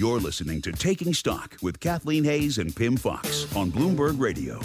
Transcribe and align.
You're 0.00 0.18
listening 0.18 0.62
to 0.62 0.72
Taking 0.72 1.12
Stock 1.12 1.58
with 1.60 1.78
Kathleen 1.78 2.24
Hays 2.24 2.56
and 2.56 2.74
Pimm 2.74 2.96
Fox 2.96 3.54
on 3.54 3.70
Bloomberg 3.70 4.18
Radio. 4.18 4.58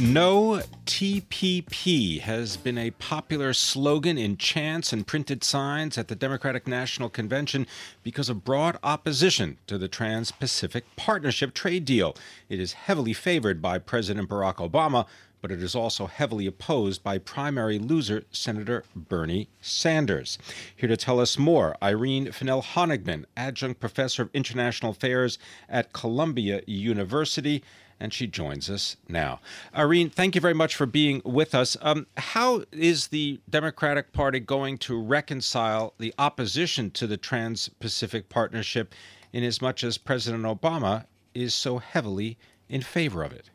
No 0.00 0.62
TPP 0.86 2.20
has 2.20 2.56
been 2.56 2.78
a 2.78 2.92
popular 2.92 3.52
slogan 3.52 4.16
in 4.16 4.36
chants 4.36 4.92
and 4.92 5.04
printed 5.04 5.42
signs 5.42 5.98
at 5.98 6.06
the 6.06 6.14
Democratic 6.14 6.68
National 6.68 7.08
Convention 7.08 7.66
because 8.04 8.28
of 8.28 8.44
broad 8.44 8.78
opposition 8.84 9.58
to 9.66 9.76
the 9.76 9.88
Trans 9.88 10.30
Pacific 10.30 10.84
Partnership 10.94 11.52
trade 11.52 11.84
deal. 11.84 12.14
It 12.48 12.60
is 12.60 12.74
heavily 12.74 13.12
favored 13.12 13.60
by 13.60 13.78
President 13.78 14.28
Barack 14.28 14.56
Obama, 14.56 15.04
but 15.40 15.50
it 15.50 15.60
is 15.62 15.74
also 15.74 16.06
heavily 16.06 16.46
opposed 16.46 17.02
by 17.02 17.18
primary 17.18 17.80
loser 17.80 18.22
Senator 18.30 18.84
Bernie 18.94 19.48
Sanders. 19.60 20.38
Here 20.76 20.88
to 20.88 20.96
tell 20.96 21.18
us 21.18 21.38
more, 21.38 21.76
Irene 21.82 22.30
Finel-Honigman, 22.30 23.24
adjunct 23.36 23.80
professor 23.80 24.22
of 24.22 24.30
international 24.32 24.92
affairs 24.92 25.38
at 25.68 25.92
Columbia 25.92 26.62
University 26.66 27.64
and 28.00 28.12
she 28.12 28.26
joins 28.26 28.70
us 28.70 28.96
now. 29.08 29.40
Irene, 29.74 30.10
thank 30.10 30.34
you 30.34 30.40
very 30.40 30.54
much 30.54 30.76
for 30.76 30.86
being 30.86 31.22
with 31.24 31.54
us. 31.54 31.76
Um, 31.80 32.06
how 32.16 32.64
is 32.72 33.08
the 33.08 33.40
Democratic 33.48 34.12
Party 34.12 34.40
going 34.40 34.78
to 34.78 35.00
reconcile 35.00 35.94
the 35.98 36.14
opposition 36.18 36.90
to 36.92 37.06
the 37.06 37.16
Trans 37.16 37.68
Pacific 37.68 38.28
Partnership 38.28 38.94
in 39.32 39.44
as 39.44 39.60
much 39.60 39.84
as 39.84 39.98
President 39.98 40.44
Obama 40.44 41.04
is 41.34 41.54
so 41.54 41.78
heavily 41.78 42.38
in 42.68 42.82
favor 42.82 43.22
of 43.22 43.32
it? 43.32 43.50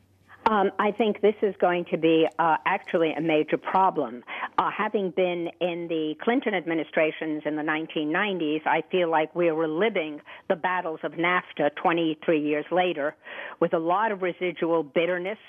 Um, 0.46 0.72
I 0.78 0.92
think 0.92 1.22
this 1.22 1.36
is 1.42 1.56
going 1.62 1.86
to 1.86 1.98
be 1.98 2.28
uh, 2.38 2.58
actually 2.66 3.14
a 3.14 3.22
major 3.22 3.58
problem. 3.58 4.24
Uh, 4.58 4.70
having 4.70 5.10
been 5.12 5.50
in 5.62 5.88
the 5.88 6.16
Clinton 6.22 6.54
administrations 6.54 7.42
in 7.46 7.56
the 7.56 7.64
1990s, 7.64 8.66
I 8.68 8.84
feel 8.92 9.10
like 9.10 9.34
we're 9.36 9.56
reliving 9.56 10.22
the 10.48 10.56
battles 10.56 11.00
of 11.04 11.14
NAFTA 11.14 11.76
23 11.76 12.40
years 12.40 12.66
later 12.72 13.16
with 13.60 13.74
a 13.74 13.80
lot 13.80 14.12
of 14.12 14.22
residual 14.22 14.84
bitterness. 14.84 15.40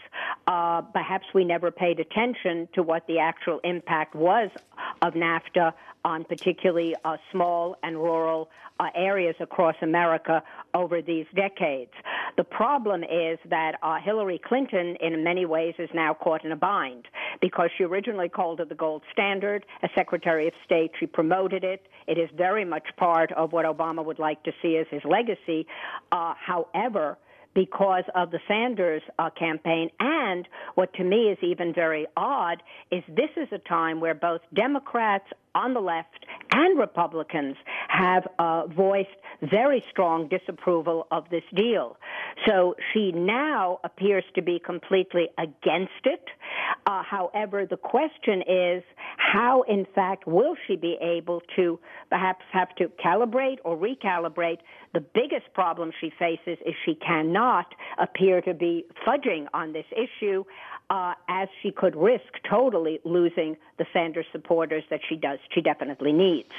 Uh, 0.47 0.81
perhaps 0.83 1.27
we 1.35 1.45
never 1.45 1.71
paid 1.71 2.01
attention 2.01 2.69
to 2.75 2.83
what 2.83 3.07
the 3.07 3.19
actual 3.19 3.61
impact 3.63 4.15
was 4.15 4.51
of 5.03 5.15
NAFTA 5.15 5.75
on 6.05 6.25
particularly 6.25 6.95
uh, 7.05 7.17
small 7.31 7.77
and 7.83 7.97
rural 7.97 8.51
uh, 8.81 8.89
areas 8.95 9.37
across 9.41 9.77
America 9.83 10.43
over 10.75 11.01
these 11.01 11.27
decades. 11.35 11.93
The 12.37 12.45
problem 12.45 13.05
is 13.05 13.39
that 13.49 13.77
uh, 13.83 13.99
Hillary 14.05 14.41
Clinton, 14.45 14.97
in 15.01 15.23
many 15.23 15.47
ways, 15.47 15.75
is 15.79 15.89
now 15.95 16.15
caught 16.15 16.45
in 16.45 16.53
a 16.53 16.57
bind 16.57 17.07
because 17.41 17.71
she 17.77 17.85
originally 17.85 18.29
called 18.29 18.61
it 18.61 18.69
the 18.69 18.75
gold 18.75 19.03
standard. 19.13 19.65
As 19.83 19.91
Secretary 19.95 20.49
of 20.49 20.55
State, 20.65 20.93
she 20.99 21.07
promoted 21.07 21.63
it. 21.63 21.87
It 22.07 22.19
is 22.19 22.29
very 22.37 22.65
much 22.65 22.85
part 22.97 23.31
of 23.33 23.53
what 23.53 23.65
Obama 23.65 24.05
would 24.05 24.19
like 24.19 24.43
to 24.45 24.53
see 24.61 24.77
as 24.77 24.87
his 24.91 25.03
legacy. 25.05 25.67
Uh, 26.11 26.35
however, 26.37 27.19
because 27.55 28.05
of 28.15 28.31
the 28.31 28.41
Sanders 28.49 29.03
uh, 29.19 29.31
campaign. 29.31 29.89
And 30.01 30.47
what 30.75 30.93
to 30.95 31.05
me 31.05 31.29
is 31.31 31.39
even 31.43 31.73
very 31.73 32.07
odd 32.17 32.63
is 32.91 33.03
this 33.09 33.31
is 33.37 33.49
a 33.53 33.59
time 33.59 34.01
where 34.01 34.15
both 34.15 34.41
Democrats 34.53 35.27
on 35.55 35.73
the 35.73 35.81
left 35.81 36.27
and 36.51 36.79
Republicans 36.79 37.57
have 37.95 38.27
uh, 38.39 38.67
voiced 38.67 39.09
very 39.43 39.85
strong 39.91 40.29
disapproval 40.29 41.07
of 41.11 41.25
this 41.31 41.45
deal. 41.55 41.97
So 42.47 42.75
she 42.93 43.13
now 43.13 43.79
appears 43.85 44.25
to 44.35 44.43
be 44.43 44.59
completely 44.59 45.29
against 45.39 46.05
it. 46.05 46.25
Uh, 46.87 47.03
however, 47.03 47.67
the 47.67 47.77
question 47.77 48.43
is 48.43 48.83
how, 49.17 49.63
in 49.63 49.87
fact, 49.95 50.27
will 50.27 50.57
she 50.67 50.77
be 50.77 50.97
able 51.01 51.43
to 51.57 51.79
perhaps 52.11 52.45
have 52.53 52.75
to 52.77 52.91
calibrate 53.05 53.59
or 53.65 53.77
recalibrate? 53.77 54.59
The 54.93 55.01
biggest 55.01 55.53
problem 55.55 55.93
she 56.01 56.11
faces 56.19 56.59
is 56.67 56.75
she 56.85 56.95
cannot 56.95 57.67
appear 57.99 58.41
to 58.43 58.55
be 58.55 58.85
fudging 59.07 59.47
on 59.53 59.73
this 59.73 59.87
issue 59.93 60.45
uh, 60.91 61.15
as 61.29 61.49
she 61.63 61.71
could 61.71 61.97
risk 61.97 62.25
totally 62.49 63.01
losing 63.05 63.57
the 63.79 63.87
Sanders 63.93 64.27
supporters 64.33 64.85
that 64.91 65.01
she 65.09 65.17
does. 65.17 65.39
She 65.55 65.61
definitely 65.61 66.13
needs. 66.13 66.51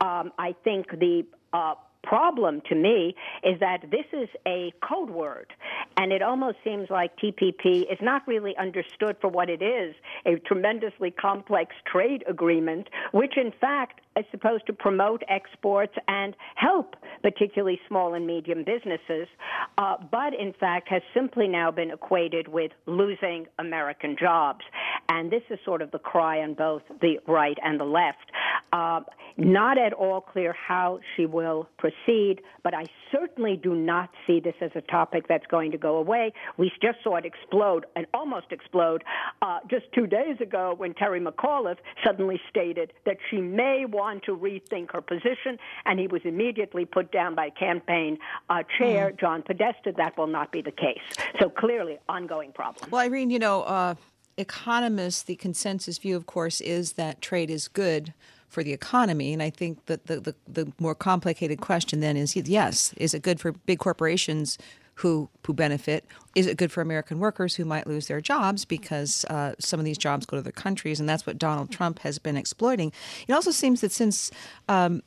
Um, 0.00 0.32
I 0.38 0.54
think 0.64 0.90
the 0.90 1.24
uh, 1.52 1.74
problem 2.08 2.62
to 2.70 2.74
me 2.74 3.14
is 3.44 3.60
that 3.60 3.82
this 3.90 4.06
is 4.12 4.28
a 4.46 4.72
code 4.82 5.10
word, 5.10 5.52
and 5.98 6.10
it 6.10 6.22
almost 6.22 6.56
seems 6.64 6.88
like 6.88 7.16
TPP 7.18 7.82
is 7.82 7.98
not 8.00 8.26
really 8.26 8.56
understood 8.56 9.16
for 9.20 9.28
what 9.28 9.50
it 9.50 9.60
is 9.60 9.94
a 10.24 10.36
tremendously 10.46 11.10
complex 11.10 11.74
trade 11.90 12.24
agreement, 12.26 12.88
which 13.12 13.36
in 13.36 13.52
fact 13.60 14.00
is 14.16 14.24
supposed 14.30 14.66
to 14.66 14.72
promote 14.72 15.22
exports 15.28 15.92
and 16.08 16.34
help 16.56 16.96
particularly 17.22 17.78
small 17.86 18.14
and 18.14 18.26
medium 18.26 18.64
businesses, 18.64 19.28
uh, 19.76 19.96
but 20.10 20.32
in 20.34 20.52
fact 20.58 20.88
has 20.88 21.02
simply 21.14 21.46
now 21.46 21.70
been 21.70 21.90
equated 21.90 22.48
with 22.48 22.72
losing 22.86 23.46
American 23.58 24.16
jobs. 24.18 24.64
And 25.08 25.30
this 25.30 25.42
is 25.50 25.58
sort 25.64 25.82
of 25.82 25.90
the 25.90 25.98
cry 25.98 26.40
on 26.40 26.54
both 26.54 26.82
the 27.00 27.18
right 27.26 27.56
and 27.62 27.78
the 27.78 27.84
left. 27.84 28.30
Uh, 28.72 29.00
not 29.38 29.78
at 29.78 29.92
all 29.92 30.20
clear 30.20 30.52
how 30.52 30.98
she 31.16 31.24
will 31.24 31.68
proceed, 31.78 32.40
but 32.64 32.74
I 32.74 32.84
certainly 33.12 33.56
do 33.56 33.74
not 33.74 34.10
see 34.26 34.40
this 34.40 34.56
as 34.60 34.72
a 34.74 34.80
topic 34.80 35.28
that's 35.28 35.46
going 35.46 35.70
to 35.70 35.78
go 35.78 35.96
away. 35.96 36.32
We 36.56 36.72
just 36.82 36.98
saw 37.04 37.16
it 37.16 37.24
explode 37.24 37.86
and 37.94 38.06
almost 38.12 38.46
explode 38.50 39.04
uh, 39.40 39.60
just 39.70 39.86
two 39.94 40.08
days 40.08 40.40
ago 40.40 40.74
when 40.76 40.92
Terry 40.92 41.20
McAuliffe 41.20 41.78
suddenly 42.04 42.40
stated 42.50 42.92
that 43.06 43.18
she 43.30 43.40
may 43.40 43.84
want 43.84 44.24
to 44.24 44.36
rethink 44.36 44.92
her 44.92 45.00
position, 45.00 45.56
and 45.86 46.00
he 46.00 46.08
was 46.08 46.22
immediately 46.24 46.84
put 46.84 47.12
down 47.12 47.36
by 47.36 47.50
campaign 47.50 48.18
uh, 48.50 48.64
chair 48.76 49.10
mm. 49.10 49.20
John 49.20 49.42
Podesta. 49.42 49.92
That 49.96 50.18
will 50.18 50.26
not 50.26 50.50
be 50.50 50.62
the 50.62 50.72
case. 50.72 50.98
So 51.40 51.48
clearly, 51.48 51.98
ongoing 52.08 52.52
problem. 52.52 52.90
Well, 52.90 53.02
Irene, 53.02 53.30
you 53.30 53.38
know, 53.38 53.62
uh, 53.62 53.94
economists, 54.36 55.22
the 55.22 55.36
consensus 55.36 55.98
view, 55.98 56.16
of 56.16 56.26
course, 56.26 56.60
is 56.60 56.92
that 56.94 57.20
trade 57.22 57.50
is 57.50 57.68
good 57.68 58.12
for 58.48 58.62
the 58.62 58.72
economy. 58.72 59.32
And 59.32 59.42
I 59.42 59.50
think 59.50 59.86
that 59.86 60.06
the, 60.06 60.20
the, 60.20 60.34
the 60.46 60.72
more 60.78 60.94
complicated 60.94 61.60
question 61.60 62.00
then 62.00 62.16
is 62.16 62.34
yes, 62.34 62.94
is 62.96 63.14
it 63.14 63.22
good 63.22 63.40
for 63.40 63.52
big 63.52 63.78
corporations 63.78 64.58
who 64.98 65.28
who 65.46 65.54
benefit? 65.54 66.04
Is 66.34 66.46
it 66.46 66.56
good 66.56 66.70
for 66.70 66.80
American 66.80 67.20
workers 67.20 67.54
who 67.54 67.64
might 67.64 67.86
lose 67.86 68.08
their 68.08 68.20
jobs 68.20 68.64
because 68.64 69.24
uh, 69.26 69.54
some 69.58 69.80
of 69.80 69.86
these 69.86 69.96
jobs 69.96 70.26
go 70.26 70.36
to 70.36 70.40
other 70.40 70.52
countries, 70.52 71.00
and 71.00 71.08
that's 71.08 71.26
what 71.26 71.38
Donald 71.38 71.70
Trump 71.70 72.00
has 72.00 72.18
been 72.18 72.36
exploiting. 72.36 72.92
It 73.26 73.32
also 73.32 73.50
seems 73.50 73.80
that 73.80 73.92
since 73.92 74.30
um, 74.68 75.02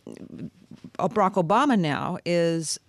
Barack 0.98 1.34
Obama 1.34 1.78
now 1.78 2.18
is 2.26 2.80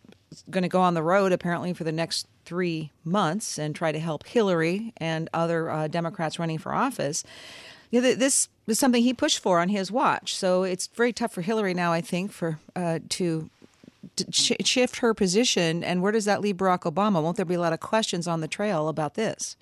going 0.48 0.62
to 0.62 0.68
go 0.68 0.80
on 0.80 0.94
the 0.94 1.02
road 1.02 1.32
apparently 1.32 1.74
for 1.74 1.84
the 1.84 1.92
next 1.92 2.26
three 2.44 2.90
months 3.04 3.58
and 3.58 3.74
try 3.74 3.92
to 3.92 3.98
help 3.98 4.26
Hillary 4.26 4.92
and 4.96 5.28
other 5.34 5.70
uh, 5.70 5.88
Democrats 5.88 6.38
running 6.38 6.58
for 6.58 6.72
office. 6.72 7.24
You 7.92 8.00
know, 8.00 8.14
this 8.14 8.48
was 8.66 8.78
something 8.78 9.02
he 9.02 9.12
pushed 9.12 9.38
for 9.38 9.60
on 9.60 9.68
his 9.68 9.92
watch. 9.92 10.34
So 10.34 10.64
it's 10.64 10.88
very 10.88 11.12
tough 11.12 11.32
for 11.32 11.42
Hillary 11.42 11.74
now, 11.74 11.92
I 11.92 12.00
think, 12.00 12.32
for 12.32 12.58
uh, 12.74 13.00
to, 13.10 13.50
to 14.16 14.32
sh- 14.32 14.52
shift 14.64 14.96
her 14.96 15.14
position. 15.14 15.84
And 15.84 16.02
where 16.02 16.10
does 16.10 16.24
that 16.24 16.40
leave 16.40 16.56
Barack 16.56 16.90
Obama? 16.90 17.22
Won't 17.22 17.36
there 17.36 17.44
be 17.44 17.54
a 17.54 17.60
lot 17.60 17.74
of 17.74 17.80
questions 17.80 18.26
on 18.26 18.40
the 18.40 18.48
trail 18.48 18.88
about 18.88 19.14
this? 19.14 19.56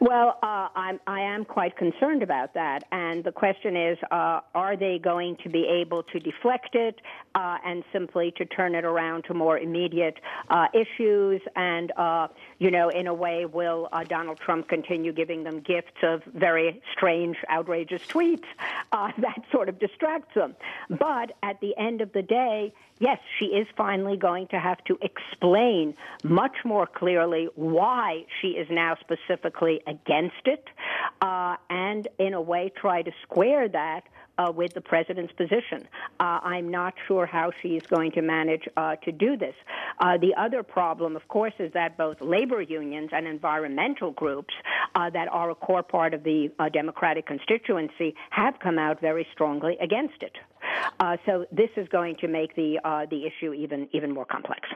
Well, 0.00 0.38
uh, 0.42 0.68
I'm, 0.74 1.00
I 1.06 1.20
am 1.20 1.44
quite 1.44 1.76
concerned 1.76 2.22
about 2.22 2.54
that. 2.54 2.84
And 2.92 3.24
the 3.24 3.32
question 3.32 3.76
is, 3.76 3.98
uh, 4.10 4.40
are 4.54 4.76
they 4.76 4.98
going 4.98 5.36
to 5.42 5.48
be 5.48 5.66
able 5.66 6.02
to 6.02 6.20
deflect 6.20 6.74
it 6.74 7.00
uh, 7.34 7.58
and 7.64 7.82
simply 7.92 8.32
to 8.36 8.44
turn 8.44 8.74
it 8.74 8.84
around 8.84 9.24
to 9.24 9.34
more 9.34 9.58
immediate 9.58 10.18
uh, 10.50 10.66
issues? 10.74 11.40
And, 11.54 11.92
uh, 11.96 12.28
you 12.58 12.70
know, 12.70 12.90
in 12.90 13.06
a 13.06 13.14
way, 13.14 13.46
will 13.46 13.88
uh, 13.92 14.04
Donald 14.04 14.38
Trump 14.38 14.68
continue 14.68 15.12
giving 15.12 15.44
them 15.44 15.60
gifts 15.60 16.02
of 16.02 16.22
very 16.24 16.82
strange, 16.92 17.36
outrageous 17.50 18.02
tweets? 18.02 18.44
that 18.92 19.42
sort 19.50 19.68
of 19.68 19.78
distracts 19.78 20.34
them. 20.34 20.54
But 20.90 21.32
at 21.42 21.60
the 21.60 21.76
end 21.76 22.00
of 22.00 22.12
the 22.12 22.22
day, 22.22 22.74
yes, 22.98 23.18
she 23.38 23.46
is 23.46 23.66
finally 23.76 24.16
going 24.16 24.48
to 24.48 24.58
have 24.58 24.82
to 24.84 24.98
explain 25.02 25.94
much 26.24 26.56
more 26.64 26.86
clearly 26.86 27.48
why 27.54 28.24
she 28.40 28.48
is 28.48 28.68
now 28.70 28.96
specifically 29.00 29.80
against 29.86 30.46
it, 30.46 30.64
uh, 31.20 31.56
and 31.70 32.08
in 32.18 32.34
a 32.34 32.40
way 32.40 32.72
try 32.74 33.02
to 33.02 33.12
square 33.22 33.68
that 33.68 34.04
uh, 34.38 34.52
with 34.54 34.74
the 34.74 34.80
president's 34.80 35.32
position. 35.32 35.88
Uh, 36.20 36.40
I'm 36.42 36.70
not 36.70 36.94
sure 37.06 37.26
how 37.26 37.52
she's 37.62 37.82
going 37.82 38.12
to 38.12 38.22
manage 38.22 38.68
uh, 38.76 38.96
to 38.96 39.12
do 39.12 39.36
this. 39.36 39.54
Uh, 39.98 40.18
the 40.18 40.34
other 40.36 40.62
problem, 40.62 41.16
of 41.16 41.26
course, 41.28 41.54
is 41.58 41.72
that 41.72 41.96
both 41.96 42.20
labor 42.20 42.60
unions 42.60 43.10
and 43.12 43.26
environmental 43.26 44.10
groups 44.12 44.54
uh, 44.94 45.10
that 45.10 45.28
are 45.28 45.50
a 45.50 45.54
core 45.54 45.82
part 45.82 46.14
of 46.14 46.22
the 46.22 46.50
uh, 46.58 46.68
Democratic 46.68 47.26
constituency 47.26 48.14
have 48.30 48.58
come 48.58 48.78
out 48.78 49.00
very 49.00 49.26
strongly 49.32 49.76
against 49.80 50.22
it. 50.22 50.36
Uh, 51.00 51.16
so 51.26 51.46
this 51.52 51.70
is 51.76 51.88
going 51.88 52.16
to 52.16 52.28
make 52.28 52.54
the 52.56 52.78
uh, 52.84 53.06
the 53.10 53.26
issue 53.26 53.52
even 53.52 53.88
even 53.92 54.12
more 54.12 54.24
complex. 54.24 54.68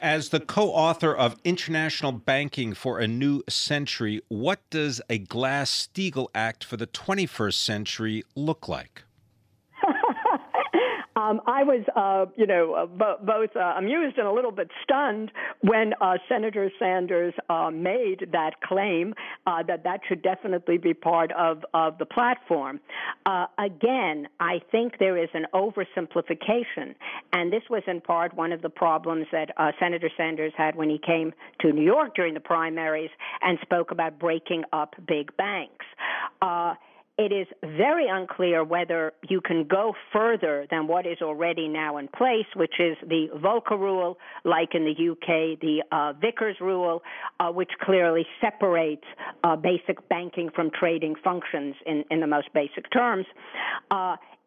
As 0.00 0.28
the 0.28 0.40
co 0.40 0.70
author 0.70 1.14
of 1.14 1.36
International 1.44 2.12
Banking 2.12 2.74
for 2.74 3.00
a 3.00 3.08
New 3.08 3.42
Century, 3.48 4.20
what 4.28 4.60
does 4.70 5.00
a 5.10 5.18
Glass 5.18 5.88
Steagall 5.88 6.28
Act 6.34 6.64
for 6.64 6.76
the 6.76 6.86
21st 6.86 7.54
century 7.54 8.22
look 8.36 8.68
like? 8.68 9.02
Um, 11.28 11.40
I 11.46 11.62
was, 11.62 11.84
uh, 11.94 12.30
you 12.36 12.46
know, 12.46 12.72
uh, 12.74 12.86
bo- 12.86 13.18
both 13.22 13.54
uh, 13.54 13.74
amused 13.76 14.16
and 14.18 14.26
a 14.26 14.32
little 14.32 14.52
bit 14.52 14.70
stunned 14.82 15.30
when 15.60 15.92
uh, 16.00 16.14
Senator 16.28 16.70
Sanders 16.78 17.34
uh, 17.50 17.70
made 17.70 18.28
that 18.32 18.60
claim 18.62 19.14
uh, 19.46 19.62
that 19.64 19.84
that 19.84 20.00
should 20.08 20.22
definitely 20.22 20.78
be 20.78 20.94
part 20.94 21.30
of, 21.32 21.64
of 21.74 21.98
the 21.98 22.06
platform. 22.06 22.80
again, 23.58 24.28
I 24.40 24.60
think 24.70 24.98
there 24.98 25.22
is 25.22 25.28
an 25.34 25.46
oversimplification, 25.54 26.94
and 27.32 27.52
this 27.52 27.62
was 27.68 27.82
in 27.86 28.00
part 28.00 28.34
one 28.34 28.52
of 28.52 28.62
the 28.62 28.70
problems 28.70 29.26
that 29.32 29.50
Senator 29.78 30.10
Sanders 30.16 30.52
had 30.56 30.76
when 30.76 30.88
he 30.88 30.98
came 30.98 31.32
to 31.60 31.72
New 31.72 31.84
York 31.84 32.14
during 32.14 32.34
the 32.34 32.40
primaries 32.40 33.10
and 33.42 33.58
spoke 33.62 33.90
about 33.90 34.18
breaking 34.18 34.64
up 34.72 34.94
big 35.06 35.36
banks 35.36 35.84
it 37.18 37.32
is 37.32 37.48
very 37.76 38.06
unclear 38.08 38.62
whether 38.62 39.12
you 39.28 39.40
can 39.40 39.64
go 39.64 39.92
further 40.12 40.66
than 40.70 40.86
what 40.86 41.04
is 41.04 41.18
already 41.20 41.66
now 41.66 41.96
in 41.96 42.06
place, 42.06 42.46
which 42.54 42.74
is 42.78 42.96
the 43.06 43.26
Volcker 43.36 43.78
rule, 43.78 44.18
like 44.44 44.74
in 44.74 44.84
the 44.84 45.10
UK, 45.10 45.58
the 45.60 45.82
uh, 45.90 46.12
Vickers 46.20 46.56
rule, 46.60 47.02
uh, 47.40 47.50
which 47.50 47.70
clearly 47.82 48.24
separates 48.40 49.04
uh, 49.42 49.56
basic 49.56 50.08
banking 50.08 50.48
from 50.54 50.70
trading 50.70 51.16
functions 51.24 51.74
in, 51.86 52.04
in 52.10 52.20
the 52.20 52.26
most 52.26 52.48
basic 52.54 52.90
terms. 52.92 53.26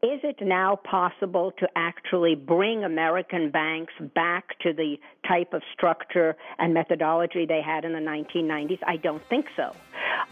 Is 0.04 0.20
it 0.24 0.42
now 0.42 0.78
possible 0.78 1.52
to 1.60 1.70
actually 1.76 2.34
bring 2.34 2.84
American 2.84 3.52
banks 3.52 3.94
back 4.16 4.58
to 4.62 4.74
the 4.74 5.00
type 5.28 5.54
of 5.54 5.62
structure 5.74 6.36
and 6.58 6.74
methodology 6.74 7.46
they 7.46 7.62
had 7.62 7.86
in 7.86 7.94
the 7.94 8.00
1990s? 8.00 8.80
I 8.88 8.98
don't 8.98 9.24
think 9.30 9.46
so. 9.56 9.76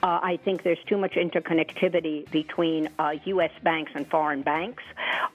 Uh, 0.01 0.19
I 0.23 0.39
think 0.43 0.63
there's 0.63 0.83
too 0.87 0.97
much 0.97 1.13
interconnectivity 1.13 2.29
between 2.31 2.89
uh, 2.97 3.17
U.S. 3.25 3.51
banks 3.61 3.91
and 3.93 4.09
foreign 4.09 4.41
banks. 4.41 4.81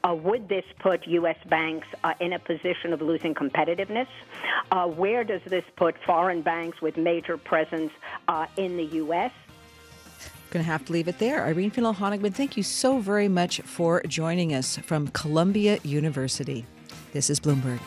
Uh, 0.03 0.17
would 0.17 0.49
this 0.49 0.65
put 0.81 1.07
U.S. 1.07 1.39
banks 1.49 1.87
uh, 2.03 2.15
in 2.19 2.33
a 2.33 2.41
position 2.41 2.93
of 2.93 3.01
losing 3.01 3.35
competitiveness? 3.35 4.09
Uh, 4.73 4.89
where 4.89 5.23
does 5.23 5.43
this 5.47 5.65
put 5.77 5.95
foreign 6.05 6.43
banks 6.43 6.83
with 6.83 6.97
major 6.97 7.39
presence 7.39 7.93
uh, 8.27 8.47
in 8.57 8.77
the 8.79 8.85
U.S.? 8.85 9.31
Going 10.55 10.65
to 10.65 10.71
have 10.71 10.85
to 10.85 10.93
leave 10.93 11.09
it 11.09 11.19
there. 11.19 11.45
Irene 11.45 11.73
Finel-Honigman, 11.73 12.33
thank 12.33 12.57
you 12.57 12.63
so 12.63 13.01
very 13.01 13.27
much 13.27 13.61
for 13.63 14.01
joining 14.07 14.55
us 14.55 14.77
from 14.77 15.09
Columbia 15.09 15.81
University. 15.83 16.65
This 17.13 17.29
is 17.29 17.41
Bloomberg. 17.41 17.81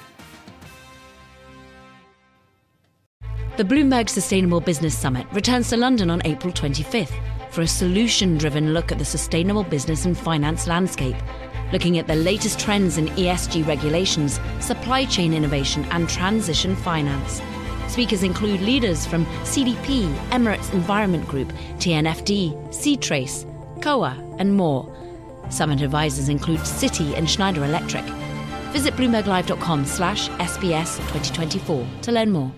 The 3.55 3.63
Bloomberg 3.63 4.09
Sustainable 4.09 4.59
Business 4.59 4.97
Summit 4.97 5.25
returns 5.31 5.69
to 5.69 5.77
London 5.77 6.09
on 6.09 6.21
April 6.25 6.51
25th 6.51 7.13
for 7.51 7.61
a 7.61 7.67
solution 7.67 8.37
driven 8.37 8.73
look 8.73 8.91
at 8.91 8.99
the 8.99 9.05
sustainable 9.05 9.63
business 9.63 10.03
and 10.03 10.17
finance 10.17 10.67
landscape, 10.67 11.15
looking 11.71 11.97
at 11.97 12.07
the 12.07 12.15
latest 12.15 12.59
trends 12.59 12.97
in 12.97 13.07
ESG 13.11 13.65
regulations, 13.65 14.41
supply 14.59 15.05
chain 15.05 15.33
innovation, 15.33 15.85
and 15.91 16.09
transition 16.09 16.75
finance. 16.75 17.41
Speakers 17.87 18.23
include 18.23 18.61
leaders 18.61 19.05
from 19.05 19.25
CDP, 19.43 20.13
Emirates 20.29 20.73
Environment 20.73 21.27
Group, 21.27 21.51
TNFD, 21.77 22.73
Seatrace, 22.73 23.45
COA, 23.81 24.15
and 24.39 24.55
more. 24.55 24.93
Summit 25.49 25.81
advisors 25.81 26.29
include 26.29 26.59
Citi 26.59 27.17
and 27.17 27.29
Schneider 27.29 27.63
Electric. 27.63 28.03
Visit 28.71 28.95
bloomberglive.com 28.95 29.85
slash 29.85 30.29
SBS 30.29 30.97
2024 30.97 31.87
to 32.03 32.11
learn 32.11 32.31
more. 32.31 32.51